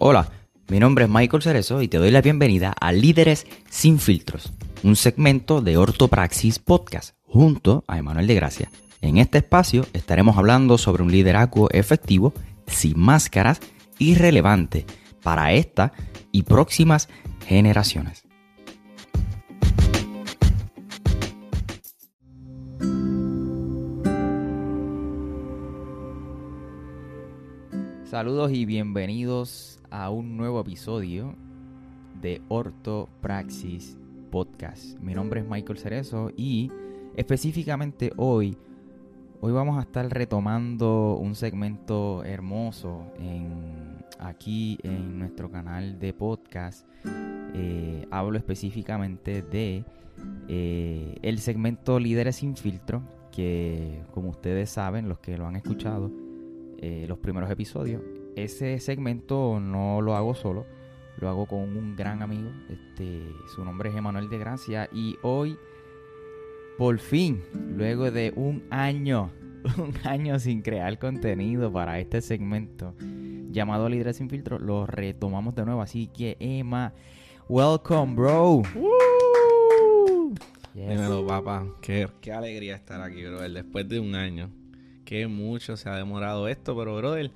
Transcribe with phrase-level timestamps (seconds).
[0.00, 0.30] Hola,
[0.68, 4.52] mi nombre es Michael Cerezo y te doy la bienvenida a Líderes sin filtros,
[4.84, 8.70] un segmento de Ortopraxis Podcast junto a Emanuel de Gracia.
[9.00, 12.32] En este espacio estaremos hablando sobre un liderazgo efectivo,
[12.68, 13.58] sin máscaras
[13.98, 14.86] y relevante
[15.24, 15.92] para esta
[16.30, 17.08] y próximas
[17.44, 18.27] generaciones.
[28.08, 31.34] Saludos y bienvenidos a un nuevo episodio
[32.22, 33.98] de Ortopraxis
[34.30, 34.98] Podcast.
[35.00, 36.72] Mi nombre es Michael Cerezo y
[37.16, 38.56] específicamente hoy,
[39.42, 46.88] hoy vamos a estar retomando un segmento hermoso en, aquí en nuestro canal de podcast.
[47.52, 49.84] Eh, hablo específicamente de
[50.48, 56.10] eh, el segmento Líderes sin filtro, que como ustedes saben, los que lo han escuchado,
[56.80, 58.02] eh, los primeros episodios.
[58.36, 60.64] Ese segmento no lo hago solo,
[61.18, 62.50] lo hago con un gran amigo.
[62.68, 63.22] Este,
[63.54, 64.88] su nombre es Emanuel de Gracia.
[64.92, 65.58] Y hoy,
[66.76, 67.42] por fin,
[67.76, 69.32] luego de un año,
[69.78, 72.94] un año sin crear contenido para este segmento
[73.50, 75.82] llamado Líderes sin Filtro, lo retomamos de nuevo.
[75.82, 76.92] Así que, Emma,
[77.48, 78.62] welcome, bro.
[80.74, 81.66] Dímelo, papá.
[81.82, 83.40] Qué, qué alegría estar aquí, bro.
[83.48, 84.48] Después de un año
[85.08, 87.30] que mucho se ha demorado esto, pero brother,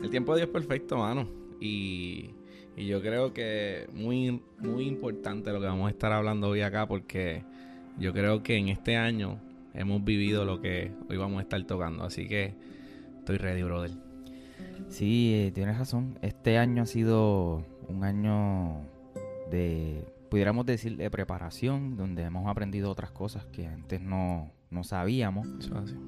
[0.00, 1.28] el tiempo de Dios es perfecto, mano.
[1.60, 2.30] Y,
[2.76, 6.86] y yo creo que muy, muy importante lo que vamos a estar hablando hoy acá,
[6.86, 7.42] porque
[7.98, 9.40] yo creo que en este año
[9.74, 12.04] hemos vivido lo que hoy vamos a estar tocando.
[12.04, 12.54] Así que
[13.18, 13.90] estoy ready, brother.
[14.88, 16.20] Sí, eh, tienes razón.
[16.22, 18.82] Este año ha sido un año
[19.50, 25.48] de, pudiéramos decir, de preparación, donde hemos aprendido otras cosas que antes no, no sabíamos.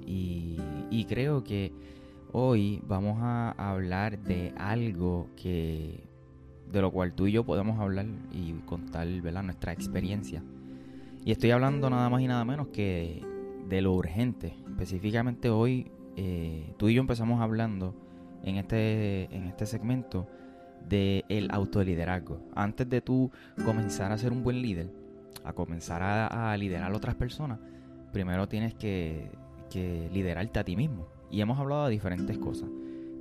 [0.06, 0.56] Y,
[0.91, 1.72] y, creo que
[2.33, 6.05] hoy vamos a hablar de algo que
[6.70, 9.43] de lo cual tú y yo podemos hablar y contar ¿verdad?
[9.43, 10.43] nuestra experiencia.
[11.25, 13.22] Y estoy hablando nada más y nada menos que
[13.69, 14.54] de lo urgente.
[14.69, 17.94] Específicamente hoy eh, tú y yo empezamos hablando
[18.44, 20.28] en este, en este segmento
[20.88, 22.41] de el autoliderazgo.
[22.54, 23.31] Antes de tú
[23.64, 24.91] comenzar a ser un buen líder,
[25.44, 27.59] a comenzar a, a liderar a otras personas,
[28.12, 29.30] primero tienes que,
[30.12, 31.08] liderarte a ti mismo.
[31.30, 32.69] Y hemos hablado de diferentes cosas.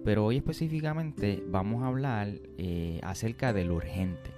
[0.04, 4.32] Pero hoy específicamente vamos a hablar eh, acerca de lo urgente.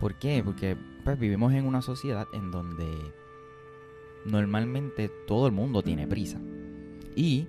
[0.00, 0.42] ¿Por qué?
[0.44, 2.86] Porque pues, vivimos en una sociedad en donde
[4.24, 6.40] normalmente todo el mundo tiene prisa.
[7.14, 7.46] Y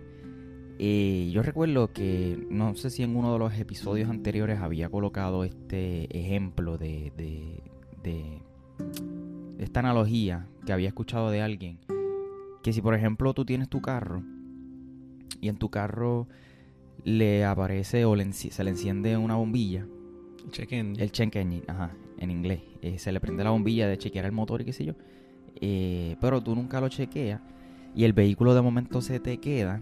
[0.78, 5.44] eh, yo recuerdo que, no sé si en uno de los episodios anteriores había colocado
[5.44, 7.64] este ejemplo de, de,
[8.04, 8.42] de
[9.58, 11.80] esta analogía que había escuchado de alguien
[12.68, 14.22] que si por ejemplo tú tienes tu carro
[15.40, 16.28] y en tu carro
[17.06, 19.88] le aparece o se le enciende una bombilla.
[20.52, 21.02] Check engine.
[21.02, 22.60] El check engine, ajá, en inglés.
[22.82, 24.96] Eh, se le prende la bombilla de chequear el motor y qué sé yo.
[25.62, 27.40] Eh, pero tú nunca lo chequeas
[27.96, 29.82] y el vehículo de momento se te queda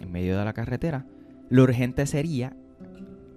[0.00, 1.04] en medio de la carretera.
[1.50, 2.56] Lo urgente sería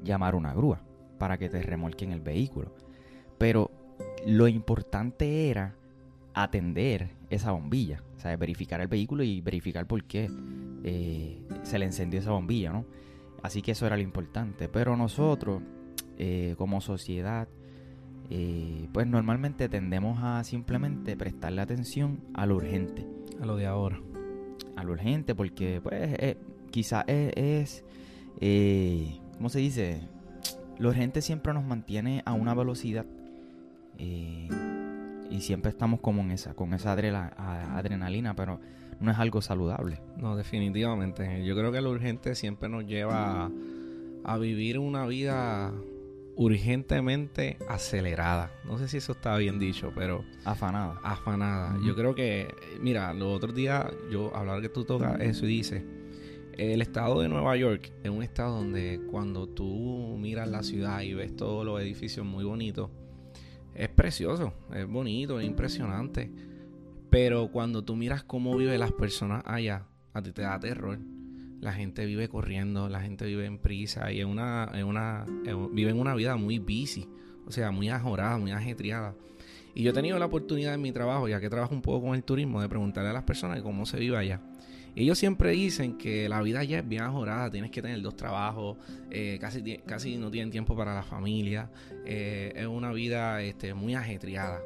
[0.01, 0.81] llamar una grúa
[1.17, 2.73] para que te remolquen el vehículo.
[3.37, 3.69] Pero
[4.25, 5.75] lo importante era
[6.43, 8.03] atender esa bombilla.
[8.15, 10.29] O sea, verificar el vehículo y verificar por qué
[10.83, 12.85] eh, se le encendió esa bombilla, ¿no?
[13.43, 14.69] Así que eso era lo importante.
[14.69, 15.61] Pero nosotros,
[16.17, 17.47] eh, como sociedad,
[18.29, 23.05] eh, pues normalmente tendemos a simplemente prestarle atención a lo urgente.
[23.41, 23.99] A lo de ahora.
[24.75, 26.37] A lo urgente, porque pues
[26.71, 27.83] quizás es,
[28.39, 30.01] es ¿cómo se dice?
[30.77, 33.05] Lo urgente siempre nos mantiene a una velocidad
[35.29, 38.59] y siempre estamos como en esa, con esa adrenalina, pero
[38.99, 39.99] no es algo saludable.
[40.17, 41.45] No, definitivamente.
[41.45, 43.51] Yo creo que lo urgente siempre nos lleva
[44.23, 45.71] a, vivir una vida
[46.35, 48.51] urgentemente acelerada.
[48.65, 50.23] No sé si eso está bien dicho, pero...
[50.45, 50.99] Afanada.
[51.03, 51.77] Afanada.
[51.85, 55.83] Yo creo que, mira, los otros días yo hablar que tú tocas eso y dices,
[56.57, 61.13] el estado de Nueva York es un estado donde cuando tú miras la ciudad y
[61.13, 62.89] ves todos los edificios muy bonitos,
[63.77, 66.31] es precioso, es bonito, es impresionante.
[67.09, 70.99] Pero cuando tú miras cómo viven las personas allá, a ti te da terror.
[71.61, 75.25] La gente vive corriendo, la gente vive en prisa y en una, en una,
[75.71, 77.07] viven una vida muy busy,
[77.47, 79.15] o sea, muy ajorada, muy ajetreada.
[79.73, 82.15] Y yo he tenido la oportunidad en mi trabajo, ya que trabajo un poco con
[82.15, 84.41] el turismo, de preguntarle a las personas cómo se vive allá.
[84.97, 88.77] Ellos siempre dicen que la vida ya es bien ajorada, tienes que tener dos trabajos,
[89.11, 91.69] eh, casi, casi no tienen tiempo para la familia,
[92.03, 94.59] eh, es una vida este, muy ajetreada.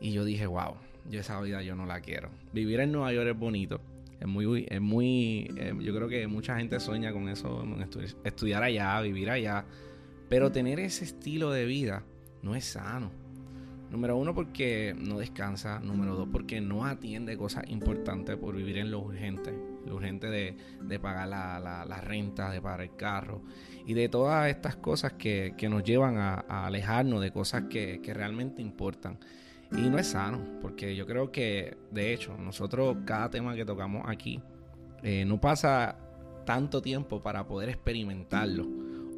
[0.00, 0.76] Y yo dije, wow,
[1.10, 2.30] yo esa vida yo no la quiero.
[2.54, 3.78] Vivir en Nueva York es bonito,
[4.18, 7.62] es muy, es muy, eh, yo creo que mucha gente sueña con eso,
[8.24, 9.66] estudiar allá, vivir allá,
[10.30, 12.02] Pero tener ese estilo de vida
[12.42, 13.25] no es sano.
[13.90, 15.78] Número uno, porque no descansa.
[15.80, 19.54] Número dos, porque no atiende cosas importantes por vivir en lo urgente.
[19.86, 23.42] Lo urgente de, pagar la, renta, de pagar el carro
[23.86, 29.18] y de todas estas cosas que, nos llevan a, alejarnos de cosas que, realmente importan.
[29.72, 34.04] Y no es sano, porque yo creo que, de hecho, nosotros cada tema que tocamos
[34.06, 34.40] aquí
[35.02, 35.96] eh, no pasa
[36.44, 38.66] tanto tiempo para poder experimentarlo.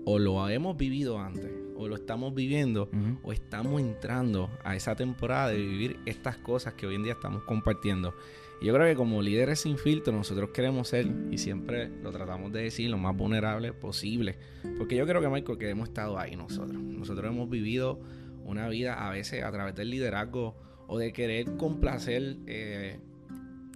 [0.04, 2.90] O lo hemos vivido antes, o lo estamos viviendo,
[3.22, 7.44] o estamos entrando a esa temporada de vivir estas cosas que hoy en día estamos
[7.44, 8.14] compartiendo.
[8.60, 12.62] yo creo que como líderes sin filtro nosotros queremos ser, y siempre lo tratamos de
[12.62, 14.36] decir, lo más vulnerable posible.
[14.76, 16.82] Porque yo creo que, Michael, que hemos estado ahí nosotros.
[16.82, 18.00] Nosotros hemos vivido
[18.44, 20.56] una vida a veces a través del liderazgo
[20.88, 22.98] o de querer complacer, eh,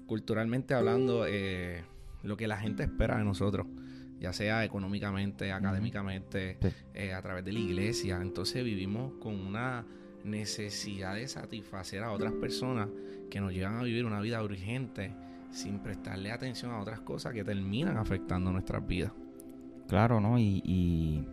[0.06, 1.84] culturalmente hablando, eh,
[2.25, 3.69] lo que la gente espera de nosotros,
[4.22, 6.56] ya sea económicamente, académicamente,
[6.94, 8.20] eh, a través de la iglesia.
[8.22, 9.84] Entonces vivimos con una
[10.22, 12.88] necesidad de satisfacer a otras personas
[13.28, 15.12] que nos llevan a vivir una vida urgente
[15.50, 19.10] sin prestarle atención a otras cosas que terminan afectando nuestras vidas.
[19.88, 20.38] Claro, ¿no?
[20.38, 21.26] Y,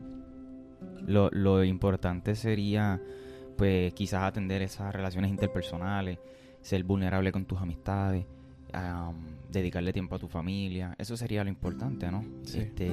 [1.05, 2.99] lo, lo, importante sería,
[3.55, 6.17] pues, quizás atender esas relaciones interpersonales,
[6.61, 8.25] ser vulnerable con tus amistades,
[9.51, 10.95] dedicarle tiempo a tu familia.
[10.97, 12.23] Eso sería lo importante, ¿no?
[12.43, 12.91] Este,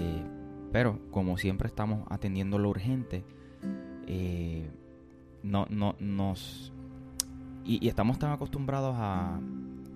[0.72, 3.24] pero como siempre estamos atendiendo lo urgente,
[4.06, 4.70] eh,
[5.42, 6.72] no, no, nos...
[7.64, 9.40] Y, estamos tan acostumbrados a,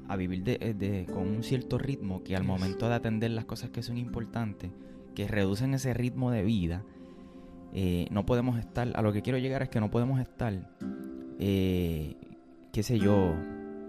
[0.09, 3.83] a vivir de, con un cierto ritmo que al momento de atender las cosas que
[3.83, 4.73] son importantes,
[5.15, 6.85] que reducen ese ritmo de vida,
[7.73, 10.69] eh, no podemos estar, a lo que quiero llegar es que no podemos estar,
[11.39, 12.17] eh,
[12.73, 13.37] qué sé yo,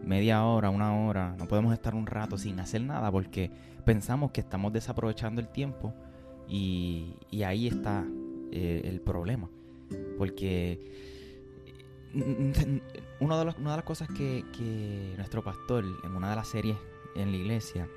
[0.03, 3.51] media hora, una hora, no podemos estar un rato sin hacer nada porque
[3.85, 5.93] pensamos que estamos desaprovechando el tiempo
[6.47, 7.15] y,
[7.45, 8.05] ahí está
[8.51, 9.49] eh, el problema.
[10.17, 10.79] Porque
[13.19, 14.43] una de, una de las cosas que,
[15.17, 16.77] nuestro pastor en una de las series
[17.15, 17.89] en la iglesia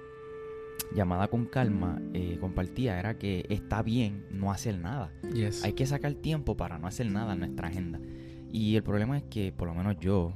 [0.95, 5.13] llamada con calma eh, compartía era que está bien no hacer nada.
[5.63, 8.01] Hay que sacar tiempo para no hacer nada en nuestra agenda.
[8.53, 10.33] Y el problema es que por lo menos yo,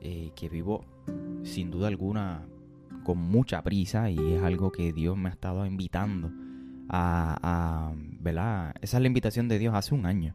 [0.00, 0.84] eh, que vivo
[1.42, 2.46] sin duda alguna
[3.04, 6.32] con mucha prisa y es algo que Dios me ha estado invitando
[6.88, 8.74] a, a ¿verdad?
[8.80, 10.34] Esa es la invitación de Dios hace un año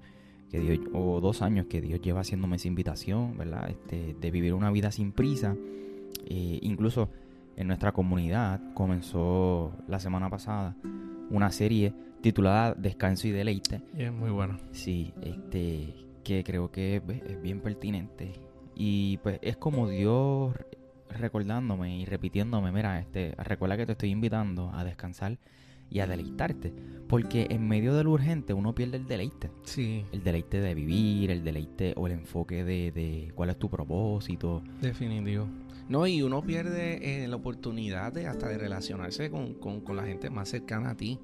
[0.51, 3.69] que Dios, o dos años que Dios lleva haciéndome esa invitación, ¿verdad?
[3.69, 5.56] Este, de vivir una vida sin prisa.
[6.25, 7.09] Eh, incluso
[7.56, 10.75] en nuestra comunidad comenzó la semana pasada
[11.29, 13.81] una serie titulada Descanso y Deleite.
[13.97, 14.59] Y es muy bueno.
[14.71, 18.33] Sí, este, que creo que es bien pertinente
[18.83, 20.56] y pues es como Dios
[21.07, 25.38] recordándome y repitiéndome, mira, este, recuerda que te estoy invitando a descansar
[25.92, 26.74] y a deleitarte.
[27.07, 29.51] Porque en medio de lo urgente uno pierde el deleite.
[29.66, 30.04] Sí.
[30.12, 34.63] El deleite de vivir, el deleite o el enfoque de, de cuál es tu propósito.
[34.81, 35.48] Definitivo.
[35.88, 40.06] No, y uno pierde eh, la oportunidad de hasta de relacionarse con, con, con la
[40.06, 41.19] gente más cercana a ti.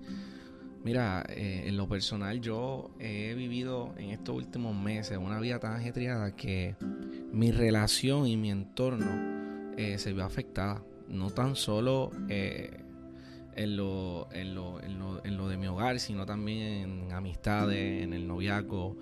[0.83, 5.73] Mira, eh, en lo personal yo he vivido en estos últimos meses una vida tan
[5.73, 6.75] ajetreada que
[7.31, 10.83] mi relación y mi entorno eh, se vio afectada.
[11.07, 12.83] No tan solo eh,
[13.55, 18.03] en, lo, en, lo, en, lo, en, lo, de mi hogar, sino también en amistades,
[18.03, 18.97] en el noviazgo.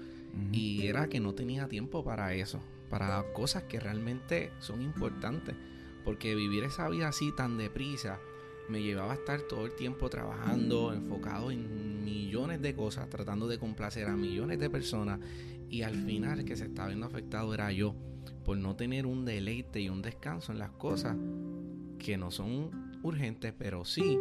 [0.51, 5.55] Y era que no tenía tiempo para eso, para las cosas que realmente son importantes.
[6.03, 8.19] Porque vivir esa vida así tan deprisa
[8.69, 13.57] me llevaba a estar todo el tiempo trabajando, enfocado en millones de cosas, tratando de
[13.57, 15.19] complacer a millones de personas
[15.69, 17.95] y al final el que se estaba viendo afectado era yo
[18.43, 21.15] por no tener un deleite y un descanso en las cosas
[21.99, 24.17] que no son urgentes, pero sí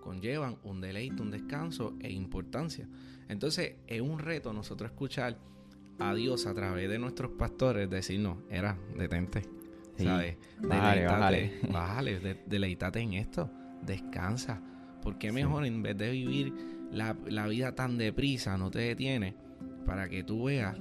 [0.00, 2.88] conllevan un deleite, un descanso e importancia.
[3.28, 5.38] Entonces es un reto nosotros escuchar
[5.98, 9.42] a Dios a través de nuestros pastores decirnos, era, detente.
[9.96, 10.38] ¿Sabes?
[10.58, 12.42] Bájale, bájale.
[12.46, 13.50] deleitate en esto
[13.82, 14.60] descansa.
[15.02, 16.54] Porque mejor en vez de vivir
[16.92, 17.14] la,
[17.46, 19.34] vida tan deprisa, no te detienes
[19.86, 20.76] para que tú veas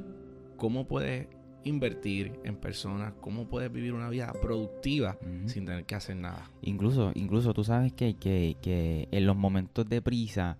[0.57, 1.27] cómo puedes
[1.63, 6.49] invertir en personas, cómo puedes vivir una vida productiva sin tener que hacer nada.
[6.61, 10.57] Incluso, incluso tú sabes que, que, que en los momentos de prisa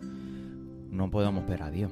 [0.89, 1.91] no podemos ver a Dios.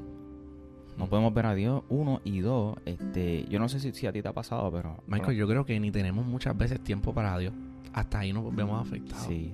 [0.98, 4.12] No podemos ver a Dios, uno, y dos, este, yo no sé si, si a
[4.12, 5.04] ti te ha pasado, pero...
[5.06, 7.54] Michael, yo creo que ni tenemos muchas veces tiempo para Dios.
[7.94, 9.27] Hasta ahí nos vemos afectados.
[9.27, 9.54] Sí.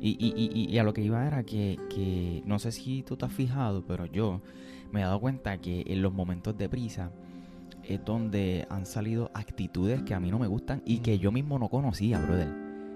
[0.00, 3.32] Y, y, y, a lo que iba era que, no sé si tú te has
[3.32, 4.40] fijado, pero yo
[4.92, 7.10] me he dado cuenta que en los momentos de prisa
[7.82, 11.58] es donde han salido actitudes que a mí no me gustan y que yo mismo
[11.58, 12.48] no conocía, brother.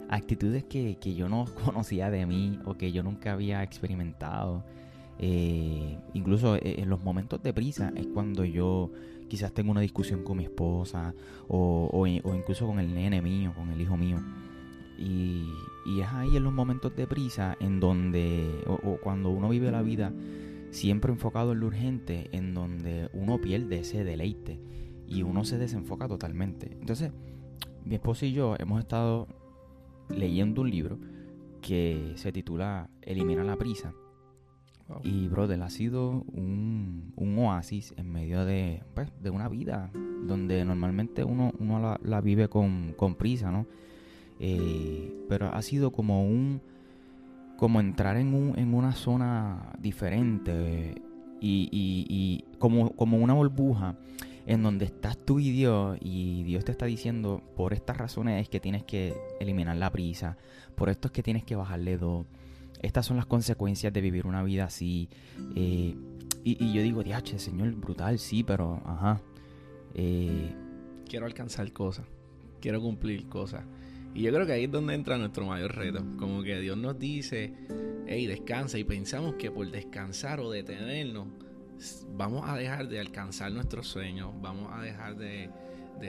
[0.08, 4.62] Actitudes que, yo no conocía de mí o que yo nunca había experimentado.
[5.18, 8.90] Eh, incluso eh, en los momentos de prisa es cuando yo
[9.28, 11.14] quizás tengo una discusión con mi esposa
[11.48, 14.18] o, o, incluso con el nene mío, con el hijo mío.
[14.98, 15.48] Y,
[15.86, 19.82] y, es ahí en los momentos de prisa en donde, o, cuando uno vive la
[19.82, 20.12] vida
[20.70, 24.60] siempre enfocado en lo urgente, en donde uno pierde ese deleite
[25.06, 26.76] y uno se desenfoca totalmente.
[26.80, 27.12] Entonces,
[27.84, 29.28] mi esposa y yo hemos estado
[30.08, 30.98] leyendo un libro
[31.60, 33.94] que se titula Elimina la prisa.
[35.02, 39.90] Y, brother, ha sido un, oasis en medio de, pues, de una vida
[40.26, 43.66] donde normalmente uno, uno la, vive con, prisa, ¿no?
[44.44, 46.60] Eh, pero ha sido como un
[47.56, 50.96] como entrar en, un, en una zona diferente
[51.40, 53.94] y, como, como una burbuja
[54.46, 58.48] en donde estás tú y Dios y Dios te está diciendo por estas razones es
[58.48, 60.36] que tienes que eliminar la prisa,
[60.74, 62.26] por esto es que tienes que bajarle dos.
[62.80, 65.08] Estas son las consecuencias de vivir una vida así.
[65.54, 65.94] Eh,
[66.42, 69.20] y, yo digo, diache, Señor, brutal, sí, pero, ajá.
[69.94, 70.52] Eh,
[71.08, 72.06] quiero alcanzar cosas,
[72.60, 73.64] quiero cumplir cosas.
[74.14, 76.04] Y yo creo que ahí es donde entra nuestro mayor reto.
[76.18, 77.52] Como que Dios nos dice,
[78.06, 78.78] hey, descansa.
[78.78, 81.28] Y pensamos que por descansar o detenernos,
[82.14, 85.50] vamos a dejar de alcanzar nuestros sueños, vamos a dejar de,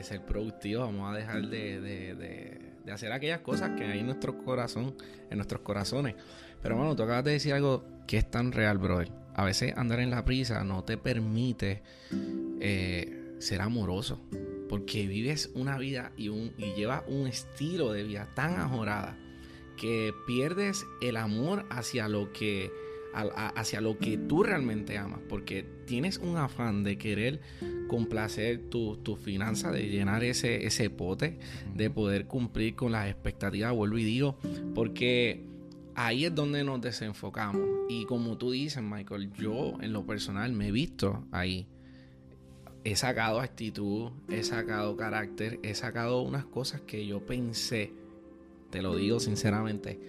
[0.03, 4.95] ser productivos, vamos a dejar de, hacer aquellas cosas que hay en nuestro corazón,
[5.29, 6.15] en nuestros corazones.
[6.61, 9.11] Pero bueno, tú acabas de decir algo que es tan real, brother.
[9.35, 11.81] A veces andar en la prisa no te permite
[12.59, 14.21] eh, ser amoroso.
[14.69, 19.17] Porque vives una vida y, un, y llevas un estilo de vida tan ajorada
[19.77, 22.71] que pierdes el amor hacia lo que
[23.13, 27.41] hacia lo que tú realmente amas, porque tienes un afán de querer
[27.87, 31.37] complacer tu, tu finanza, de llenar ese, ese pote,
[31.75, 34.39] de poder cumplir con las expectativas, vuelvo y digo,
[34.73, 35.45] porque
[35.95, 37.61] ahí es donde nos desenfocamos.
[37.89, 41.67] Y como tú dices, Michael, yo en lo personal me he visto ahí.
[42.85, 47.93] He sacado actitud, he sacado carácter, he sacado unas cosas que yo pensé,
[48.69, 49.99] te lo digo sinceramente,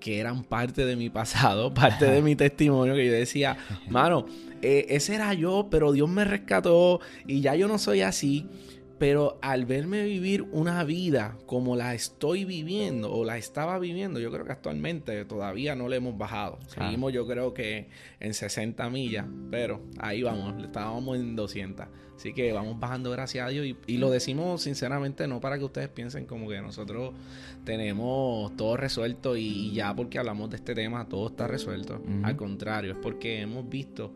[0.00, 3.56] que eran parte de mi pasado, parte de mi testimonio, que yo decía,
[3.88, 4.26] mano,
[4.62, 8.46] eh, ese era yo, pero Dios me rescató y ya yo no soy así.
[8.98, 14.32] Pero al verme vivir una vida como la estoy viviendo o la estaba viviendo, yo
[14.32, 16.58] creo que actualmente todavía no le hemos bajado.
[16.66, 17.88] Seguimos yo creo que
[18.18, 21.86] en 60 millas, pero ahí vamos, estábamos en 200.
[22.18, 25.88] Así que vamos bajando gracias a Dios y, lo decimos sinceramente no para que ustedes
[25.88, 27.14] piensen como que nosotros
[27.64, 32.02] tenemos todo resuelto y, ya porque hablamos de este tema todo está resuelto.
[32.24, 34.12] Al contrario, es porque hemos visto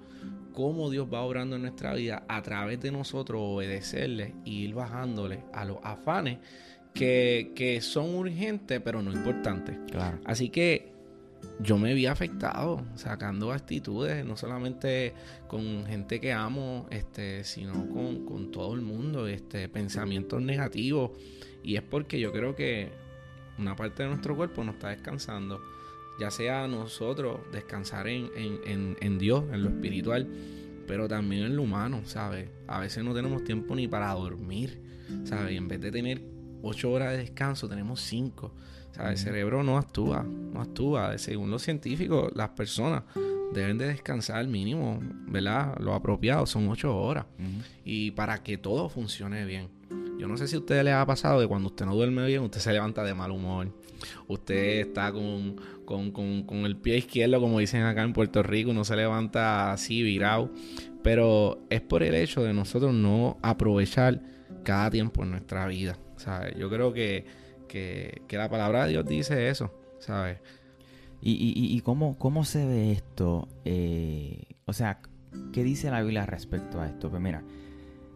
[0.53, 5.45] cómo Dios va obrando en nuestra vida a través de nosotros obedecerle y ir bajándole
[5.53, 6.39] a los afanes
[6.95, 9.77] que, son urgentes pero no importantes.
[9.91, 10.21] Claro.
[10.25, 10.93] Así que
[11.61, 15.15] yo me vi afectado, sacando actitudes, no solamente
[15.49, 21.13] con gente que amo, este, sino con, todo el mundo, este, pensamientos negativos.
[21.63, 22.91] Y es porque yo creo que
[23.59, 25.61] una parte de nuestro cuerpo no está descansando.
[26.21, 30.29] Ya sea nosotros descansar en, en, en Dios, en lo espiritual,
[30.87, 32.51] pero también en lo humano, ¿sabes?
[32.67, 34.83] A veces no tenemos tiempo ni para dormir,
[35.25, 35.53] ¿sabes?
[35.53, 36.23] Y en vez de tener
[36.63, 38.55] ocho horas de descanso, tenemos cinco.
[38.99, 41.17] El cerebro no actúa, no actúa.
[41.19, 43.05] Según los científicos, las personas
[43.55, 45.77] deben de descansar mínimo, ¿verdad?
[45.81, 47.27] Lo apropiado son ocho horas.
[47.85, 49.69] Y para que todo funcione bien.
[50.19, 52.43] Yo no sé si a usted le ha pasado que cuando usted no duerme bien,
[52.43, 53.69] usted se levanta de mal humor.
[54.29, 55.57] Usted está con,
[56.13, 60.51] con el pie izquierdo, como dicen acá en Puerto Rico, no se levanta así virado.
[61.03, 64.21] Pero es por el hecho de nosotros no aprovechar
[64.63, 65.99] cada tiempo en nuestra vida.
[66.17, 66.55] ¿sabes?
[66.57, 67.27] Yo creo que
[67.73, 70.39] que, la palabra de Dios dice eso, ¿sabes?
[71.21, 73.49] ¿Y, y, y cómo, cómo se ve esto?
[73.65, 75.01] Eh, o sea,
[75.53, 77.09] ¿qué dice la Biblia respecto a esto?
[77.09, 77.43] Pues mira,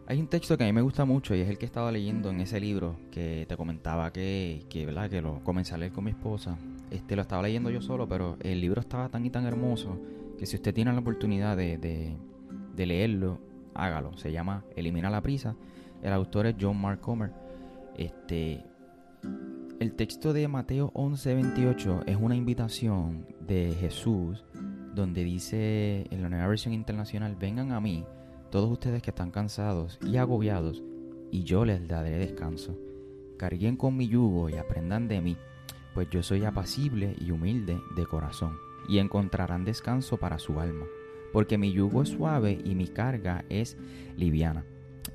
[0.09, 1.91] hay un texto que a mí me gusta mucho y es el que he estado
[1.91, 5.09] leyendo en ese libro que te comentaba que, que, ¿verdad?
[5.09, 6.57] que lo comencé a leer con mi esposa.
[6.89, 9.99] Este lo estaba leyendo yo solo, pero el libro estaba tan y tan hermoso
[10.39, 12.15] que si usted tiene la oportunidad de, de,
[12.73, 13.41] de leerlo,
[13.73, 14.17] hágalo.
[14.17, 15.57] Se llama Elimina la prisa.
[16.01, 17.33] El autor es John Mark Comer.
[17.97, 18.63] Este,
[19.81, 24.45] el texto de Mateo 11:28 es una invitación de Jesús
[24.95, 28.05] donde dice en la nueva versión internacional, vengan a mí
[28.49, 30.83] todos ustedes que están cansados y agobiados,
[31.31, 32.77] y yo les daré descanso.
[33.37, 35.37] Carguen con mi yugo y aprendan de mí,
[35.93, 40.85] pues yo soy apacible y humilde de corazón, y encontrarán descanso para su alma,
[41.33, 43.77] porque mi yugo es suave y mi carga es
[44.15, 44.65] liviana.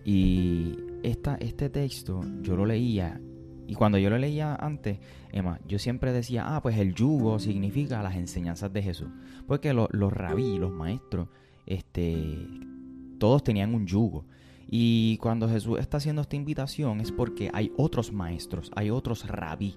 [0.04, 3.20] Y esta, este texto yo lo leía
[3.66, 4.98] y cuando yo lo leía antes,
[5.30, 9.08] Emma, yo siempre decía, ah, pues el yugo significa las enseñanzas de Jesús.
[9.46, 11.28] Porque los rabí, los maestros,
[11.64, 12.48] este,
[13.22, 14.24] todos tenían un yugo.
[14.68, 19.76] Y cuando Jesús está haciendo esta invitación es porque hay otros maestros, hay otros rabí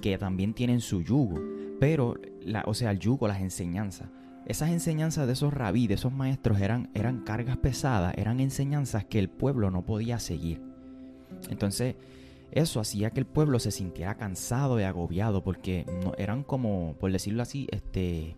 [0.00, 1.40] que también tienen su yugo.
[1.78, 4.08] Pero, la, o sea, el yugo, las enseñanzas.
[4.44, 9.20] Esas enseñanzas de esos rabí, de esos maestros, eran, eran cargas pesadas, eran enseñanzas que
[9.20, 10.60] el pueblo no podía seguir.
[11.48, 11.94] Entonces,
[12.50, 17.12] eso hacía que el pueblo se sintiera cansado y agobiado porque no, eran como, por
[17.12, 18.36] decirlo así, este,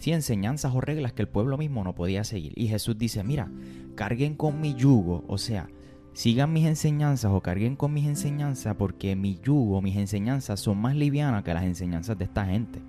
[0.00, 2.52] sí, enseñanzas o reglas que el pueblo mismo no podía seguir.
[2.56, 3.50] Y Jesús dice, mira,
[3.94, 5.68] carguen con mi yugo, o sea,
[6.12, 10.96] sigan mis enseñanzas o carguen con mis enseñanzas porque mi yugo, mis enseñanzas son más
[10.96, 12.80] livianas que las enseñanzas de esta gente.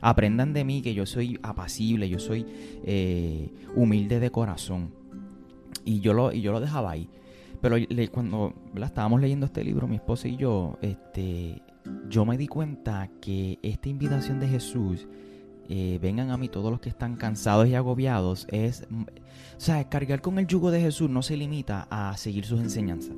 [0.00, 2.46] Aprendan de mí que yo soy apacible, yo soy
[2.84, 4.90] eh, humilde de corazón.
[5.84, 7.08] Y yo lo, y yo lo dejaba ahí.
[7.60, 7.76] Pero
[8.12, 11.62] cuando estábamos leyendo este libro, mi esposa y yo, este,
[12.08, 15.06] yo me di cuenta que esta invitación de Jesús,
[15.68, 18.86] eh, vengan a mí todos los que están cansados y agobiados, es,
[19.56, 23.16] o sea, cargar con el yugo de Jesús no se limita a seguir sus enseñanzas.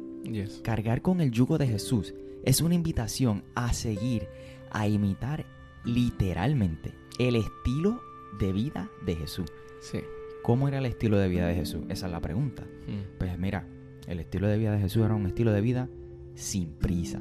[0.63, 2.15] Cargar con el yugo de Jesús
[2.45, 4.29] es una invitación a seguir,
[4.71, 5.47] a imitar
[5.85, 8.01] literalmente el estilo
[8.39, 9.51] de vida de Jesús.
[9.81, 10.01] Sí.
[10.43, 11.83] ¿Cómo era el estilo de vida de Jesús?
[11.89, 12.63] Esa es la pregunta.
[12.87, 13.19] Mm.
[13.19, 13.67] Pues mira,
[14.07, 15.89] el estilo de vida de Jesús era un estilo de vida
[16.35, 17.21] sin prisa.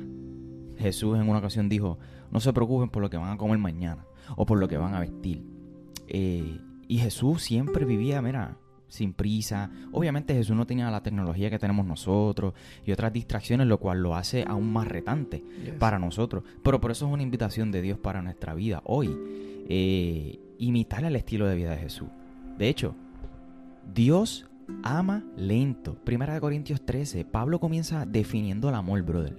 [0.78, 1.98] Jesús en una ocasión dijo,
[2.32, 4.06] no se preocupen por lo que van a comer mañana
[4.36, 5.44] o por lo que van a vestir.
[6.08, 8.58] Eh, y Jesús siempre vivía, mira,
[8.88, 9.70] sin prisa.
[9.92, 12.54] Obviamente Jesús no tenía la tecnología que tenemos nosotros
[12.86, 15.44] y otras distracciones, lo cual lo hace aún más retante
[15.80, 16.44] para nosotros.
[16.64, 19.16] Pero por eso es una invitación de Dios para nuestra vida hoy.
[19.70, 22.08] Eh, imitar el estilo de vida de Jesús.
[22.58, 22.96] De hecho,
[23.94, 24.48] Dios
[24.84, 25.96] ama lento.
[25.96, 27.26] Primera de Corintios 13.
[27.26, 29.38] Pablo comienza definiendo el amor, brother.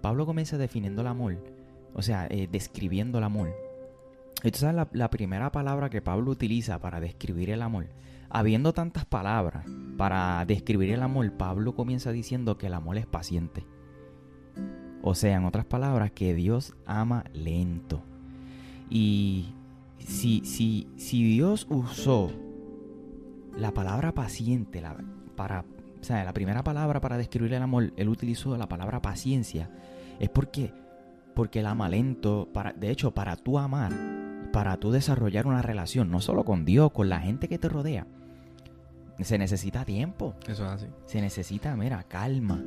[0.00, 1.38] Pablo comienza definiendo el amor.
[1.94, 3.67] O sea, eh, describiendo el amor.
[4.42, 7.86] Esta es la, la primera palabra que Pablo utiliza para describir el amor.
[8.30, 13.66] Habiendo tantas palabras para describir el amor, Pablo comienza diciendo que el amor es paciente.
[15.02, 18.02] O sea, en otras palabras, que Dios ama lento.
[18.90, 19.54] Y
[19.98, 22.30] si, si, si Dios usó
[23.56, 24.96] la palabra paciente, la,
[25.36, 25.64] para,
[26.00, 29.70] o sea, la primera palabra para describir el amor, él utilizó la palabra paciencia,
[30.20, 30.72] es porque,
[31.34, 33.92] porque el ama lento, para, de hecho, para tú amar,
[34.52, 38.06] para tú desarrollar una relación, no solo con Dios, con la gente que te rodea,
[39.20, 40.34] se necesita tiempo.
[40.46, 40.86] Eso es así.
[41.06, 42.62] Se necesita, mira, calma.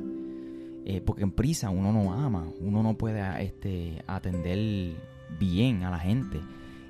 [0.84, 4.96] Eh, porque en prisa uno no ama, uno no puede este, atender
[5.38, 6.40] bien a la gente.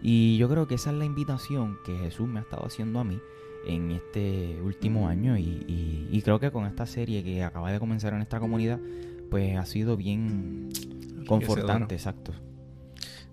[0.02, 3.04] Y yo creo que esa es la invitación que Jesús me ha estado haciendo a
[3.04, 3.20] mí
[3.66, 8.22] en este último año y, creo que con esta serie que acaba de comenzar en
[8.22, 8.80] esta comunidad
[9.30, 10.70] pues ha sido bien
[11.26, 12.32] confortante, exacto.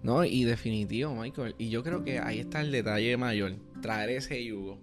[0.01, 1.55] No, y definitivo, Michael.
[1.57, 3.55] Y yo creo que ahí está el detalle mayor.
[3.81, 4.79] Traer ese yugo.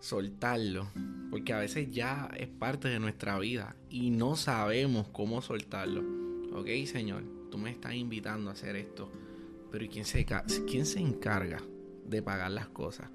[0.00, 0.90] Soltarlo.
[1.30, 3.76] Porque a veces ya es parte de nuestra vida.
[3.90, 6.02] Y no sabemos cómo soltarlo.
[6.54, 9.12] Ok, Señor, tú me estás invitando a hacer esto.
[9.70, 10.24] Pero ¿quién se,
[10.66, 11.60] quién se encarga
[12.06, 13.10] de pagar las cosas?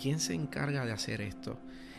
[0.00, 1.58] ¿Quién se encarga de hacer esto?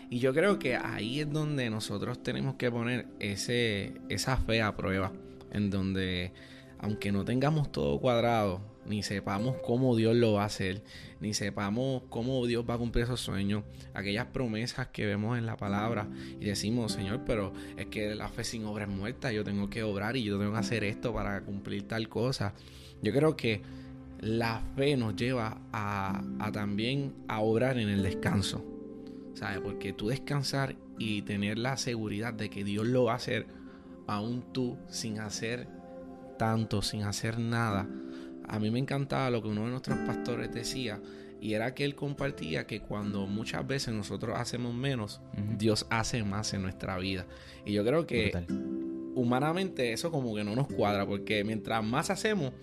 [0.09, 4.75] Y yo creo que ahí es donde nosotros tenemos que poner ese, esa fe a
[4.75, 5.11] prueba,
[5.51, 6.31] en donde
[6.79, 10.83] aunque no tengamos todo cuadrado, ni sepamos cómo Dios lo va a hacer,
[11.19, 15.57] ni sepamos cómo Dios va a cumplir esos sueños, aquellas promesas que vemos en la
[15.57, 16.07] palabra
[16.39, 19.83] y decimos, Señor, pero es que la fe sin obra es muerta, yo tengo que
[19.83, 22.53] obrar y yo tengo que hacer esto para cumplir tal cosa.
[23.01, 23.61] Yo creo que
[24.19, 28.63] la fe nos lleva a, también a obrar en el descanso.
[29.33, 29.59] ¿Sabes?
[29.59, 33.47] Porque tú descansar y tener la seguridad de que Dios lo va a hacer,
[34.07, 35.67] aún tú sin hacer
[36.37, 37.87] tanto, sin hacer nada.
[38.47, 41.01] A mí me encantaba lo que uno de nuestros pastores decía,
[41.41, 45.21] y era que él compartía que cuando muchas veces nosotros hacemos menos,
[45.57, 47.25] Dios hace más en nuestra vida.
[47.65, 48.31] Y yo creo que
[49.15, 52.53] humanamente eso como que no nos cuadra, porque mientras más hacemos,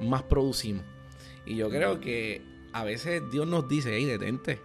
[0.00, 0.84] más producimos.
[1.46, 4.60] Y yo creo que a veces Dios nos dice, hey, detente,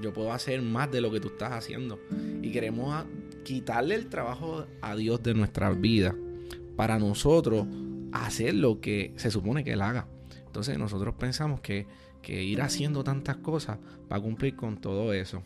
[0.00, 1.98] yo puedo hacer más de lo que tú estás haciendo.
[2.42, 3.04] Y queremos
[3.44, 6.14] quitarle el trabajo a Dios de nuestra vida
[6.76, 7.66] para nosotros
[8.12, 10.06] hacer lo que se supone que Él haga.
[10.46, 11.86] Entonces nosotros pensamos que,
[12.22, 13.78] que ir haciendo tantas cosas
[14.10, 15.42] va a cumplir con todo eso.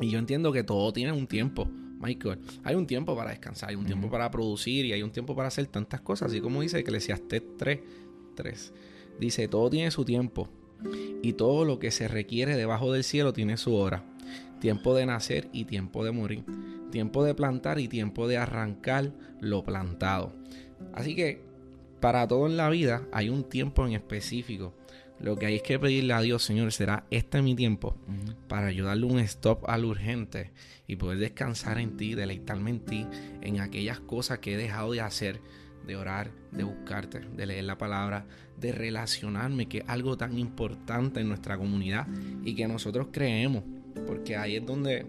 [0.00, 1.68] Y yo entiendo que todo tiene un tiempo.
[2.00, 5.36] Michael, hay un tiempo para descansar, hay un tiempo para producir y hay un tiempo
[5.36, 7.80] para hacer tantas cosas, así como dice Eclesiastes 3,
[8.34, 8.72] 3.
[9.18, 10.48] Dice, todo tiene su tiempo
[11.22, 14.02] y todo lo que se requiere debajo del cielo tiene su hora.
[14.60, 16.44] Tiempo de nacer y tiempo de morir.
[16.90, 20.32] Tiempo de plantar y tiempo de arrancar lo plantado.
[20.94, 21.42] Así que
[22.00, 24.74] para todo en la vida hay un tiempo en específico.
[25.20, 27.94] Lo que hay es que pedirle a Dios, Señor, será este mi tiempo
[28.48, 30.50] para ayudarle un stop al urgente
[30.86, 33.06] y poder descansar en ti, deleitarme en ti,
[33.42, 35.42] en aquellas cosas que he dejado de hacer,
[35.86, 38.26] de orar, de buscarte, de leer la palabra,
[38.58, 42.06] de relacionarme, que es algo tan importante en nuestra comunidad
[42.42, 43.62] y que nosotros creemos,
[44.06, 45.06] porque ahí es donde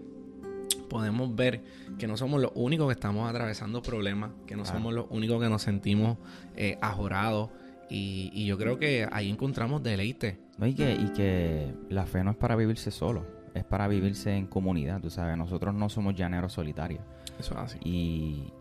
[0.92, 1.62] podemos ver
[1.98, 5.48] que no somos los únicos que estamos atravesando problemas, que no somos los únicos que
[5.48, 6.18] nos sentimos
[6.54, 7.48] eh, ajorados.
[7.88, 10.38] Y, yo creo que ahí encontramos deleite.
[10.60, 14.46] y, que, y que la fe no es para vivirse solo, es para vivirse en
[14.46, 15.36] comunidad, tú sabes.
[15.36, 17.02] Nosotros no somos llaneros solitarios.
[17.38, 17.78] Eso es así.
[17.82, 18.52] Y,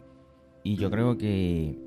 [0.63, 1.77] y yo creo que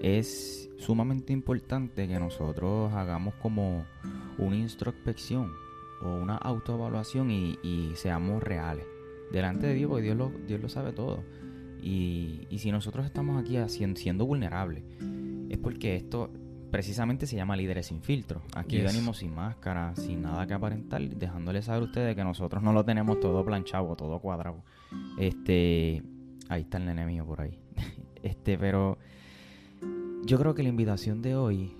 [0.00, 3.84] es sumamente importante que nosotros hagamos como
[4.38, 5.52] una introspección
[6.02, 8.86] o una autoevaluación y, y seamos reales
[9.32, 11.22] delante de Dios, porque Dios lo, Dios lo sabe todo.
[11.82, 14.82] Y, si nosotros estamos aquí haciendo, siendo vulnerables,
[15.48, 16.30] es porque esto
[16.70, 18.42] precisamente se llama líderes sin filtro.
[18.54, 22.72] Aquí venimos sin máscara, sin nada que aparentar, dejándoles saber a ustedes que nosotros no
[22.72, 24.64] lo tenemos todo planchado, todo cuadrado.
[25.18, 26.02] Este,
[26.48, 27.58] ahí está el enemigo por ahí.
[28.20, 28.98] Este, pero
[30.24, 31.76] yo creo que la invitación de hoy,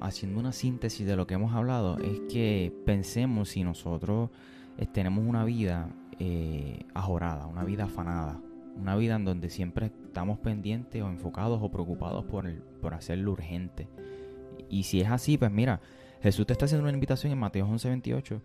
[0.00, 4.30] haciendo una síntesis de lo que hemos hablado, es que pensemos si nosotros
[4.78, 5.88] eh, tenemos una vida
[6.22, 8.38] eh, ajorada, una vida afanada,
[8.76, 13.16] una vida en donde siempre estamos pendientes o enfocados o preocupados por, el, por hacer
[13.16, 13.88] lo urgente.
[14.68, 15.80] Y si es así, pues mira,
[16.22, 18.42] Jesús te está haciendo una invitación en Mateo 11, 28,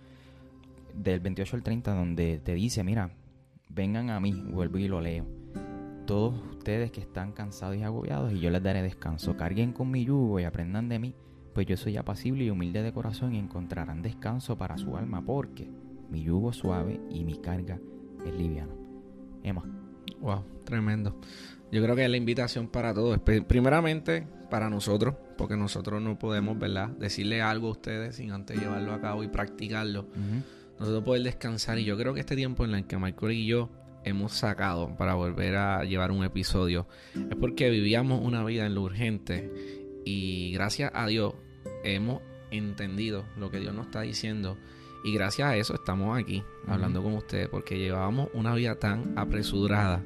[0.94, 3.12] del 28 al 30, donde te dice, mira,
[3.68, 5.26] vengan a mí, vuelvo y lo leo.
[6.06, 9.36] Todos ustedes que están cansados y agobiados, y yo les daré descanso.
[9.36, 11.14] Carguen con mi yugo y aprendan de mí,
[11.54, 15.70] pues yo soy apacible y humilde de corazón y encontrarán descanso para su alma, porque
[16.10, 17.80] mi yugo suave y mi carga
[18.26, 18.74] es liviana.
[19.44, 19.64] Emma.
[20.20, 21.20] Wow, tremendo.
[21.72, 23.20] Yo creo que es la invitación para todos.
[23.20, 26.90] Primeramente, para nosotros, porque nosotros no podemos, ¿verdad?
[26.90, 30.08] Decirle algo a ustedes sin antes llevarlo a cabo y practicarlo.
[30.80, 31.80] Nosotros poder descansar.
[31.80, 33.70] Y yo creo que este tiempo en el que Michael y yo
[34.06, 38.84] hemos sacado para volver a llevar un episodio es porque vivíamos una vida en lo
[38.84, 39.52] urgente
[40.06, 41.34] y gracias a Dios
[41.84, 44.58] hemos entendido lo que Dios nos está diciendo
[45.06, 50.04] y gracias a eso estamos aquí hablando con ustedes porque llevábamos una vida tan apresurada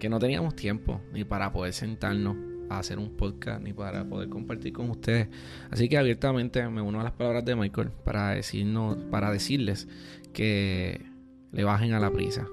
[0.00, 2.34] que no teníamos tiempo ni para poder sentarnos
[2.70, 5.28] a hacer un podcast ni para poder compartir con ustedes.
[5.70, 9.86] Así que abiertamente me uno a las palabras de Michael para decirnos, para decirles
[10.32, 11.04] que
[11.52, 12.46] le bajen a la prisa,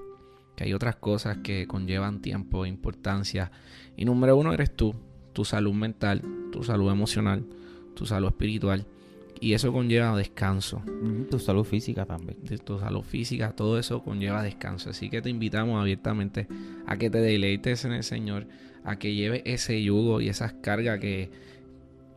[0.54, 3.50] que hay otras cosas que conllevan tiempo, e importancia.
[3.96, 4.94] Y número uno eres tú,
[5.32, 6.20] tu salud mental,
[6.52, 7.46] tu salud emocional,
[7.94, 8.86] tu salud espiritual.
[9.40, 10.82] Y eso conlleva descanso.
[11.30, 12.38] Tu salud física también.
[12.64, 14.90] Tu salud física, todo eso conlleva descanso.
[14.90, 16.46] Así que te invitamos abiertamente
[16.86, 18.46] a que te deleites en el Señor,
[18.84, 21.30] a que lleves ese yugo y esas cargas que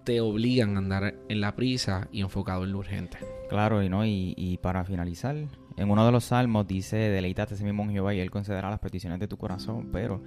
[0.04, 3.18] te obligan a andar en la prisa y enfocado en lo urgente.
[3.50, 7.64] Claro, y no, y, y para finalizar, en uno de los salmos dice, deleítate ese
[7.64, 10.22] mismo en Jehová y Él concederá las peticiones de tu corazón, pero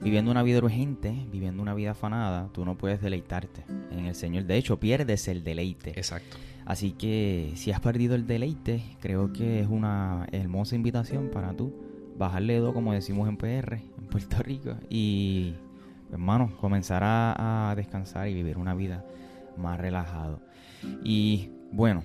[0.00, 4.44] viviendo una vida urgente, viviendo una vida afanada, tú no puedes deleitarte en el Señor.
[4.44, 5.90] De hecho, pierdes el deleite.
[5.90, 6.36] Exacto.
[6.64, 11.72] Así que si has perdido el deleite, creo que es una hermosa invitación para tú
[12.18, 15.54] bajarle dedo, como decimos en PR, en Puerto Rico, y
[16.12, 19.04] hermano, comenzar a, a descansar y vivir una vida
[19.56, 20.40] más relajado.
[21.02, 22.04] Y bueno,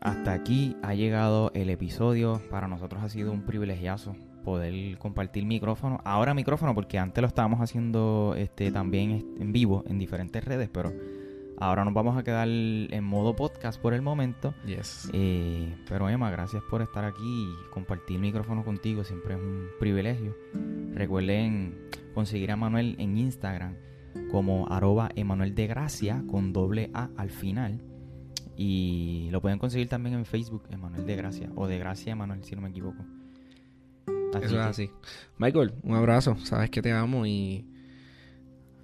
[0.00, 2.42] hasta aquí ha llegado el episodio.
[2.50, 6.00] Para nosotros ha sido un privilegiazo poder compartir micrófono.
[6.04, 10.92] Ahora micrófono porque antes lo estábamos haciendo este, también en vivo en diferentes redes, pero
[11.58, 14.54] ahora nos vamos a quedar en modo podcast por el momento.
[14.66, 15.10] Yes.
[15.12, 19.04] Eh, pero Emma, gracias por estar aquí y compartir micrófono contigo.
[19.04, 20.36] Siempre es un privilegio.
[20.92, 23.76] Recuerden conseguir a Manuel en Instagram
[24.30, 27.80] como arroba Emanuel de Gracia con doble A al final.
[28.56, 32.54] Y lo pueden conseguir también en Facebook, Emanuel de Gracia, o de Gracia Emanuel, si
[32.54, 33.02] no me equivoco.
[34.40, 34.90] Eso es así.
[35.38, 36.36] Michael, un abrazo.
[36.44, 37.66] Sabes que te amo y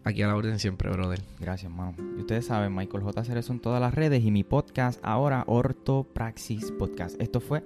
[0.04, 1.20] aquí a la orden siempre, brother.
[1.38, 1.94] Gracias, hermano.
[2.16, 3.24] Y ustedes saben, Michael J.
[3.24, 7.20] Cerezo en todas las redes y mi podcast ahora, Ortopraxis Podcast.
[7.20, 7.62] Esto fue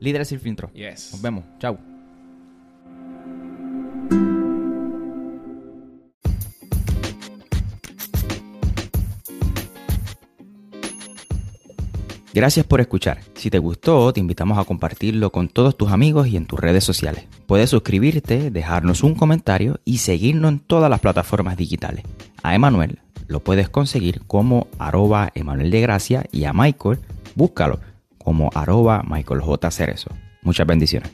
[0.00, 0.70] Líderes sin filtro.
[0.72, 1.10] Yes.
[1.12, 1.44] Nos vemos.
[1.58, 1.93] Chao.
[12.34, 13.20] Gracias por escuchar.
[13.36, 16.82] Si te gustó, te invitamos a compartirlo con todos tus amigos y en tus redes
[16.82, 17.28] sociales.
[17.46, 22.04] Puedes suscribirte, dejarnos un comentario y seguirnos en todas las plataformas digitales.
[22.42, 26.98] A Emanuel lo puedes conseguir como arroba Emanuel de Gracia y a Michael
[27.36, 27.78] búscalo
[28.18, 29.70] como arroba Michael J.
[29.70, 30.10] Cerezo.
[30.42, 31.12] Muchas bendiciones.